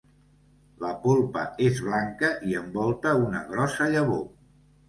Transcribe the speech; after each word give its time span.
La 0.83 0.93
polpa 1.03 1.43
és 1.67 1.83
blanca 1.89 2.31
i 2.53 2.57
envolta 2.63 3.15
una 3.29 3.47
grossa 3.55 3.93
llavor. 3.97 4.29